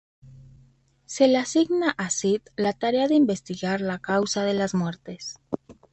[1.05, 5.37] Se le asigna a Sid la tarea de investigar la causa de las muertes.